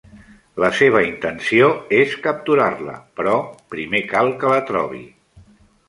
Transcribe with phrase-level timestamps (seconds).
[0.61, 1.67] La seva intenció
[1.99, 3.37] és capturar-la, però
[3.75, 5.09] primer cal que la trobi.